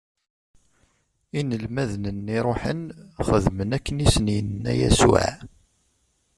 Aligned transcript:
Inelmaden-nni 1.39 2.37
ṛuḥen, 2.47 2.81
xedmen 3.27 3.75
akken 3.77 4.03
i 4.05 4.07
sen-inna 4.13 4.71
Yasuɛ. 4.79 5.27